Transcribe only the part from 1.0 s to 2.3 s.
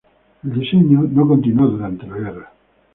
no continuó durante la